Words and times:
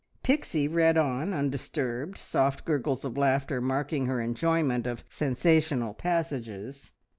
Pixie 0.23 0.67
read 0.67 0.97
on 0.97 1.31
undisturbed, 1.31 2.17
soft 2.17 2.65
gurgles 2.65 3.05
of 3.05 3.17
laughter 3.19 3.61
marking 3.61 4.07
her 4.07 4.19
enjoyment 4.19 4.87
of 4.87 5.03
sensational 5.09 5.93
passages. 5.93 6.91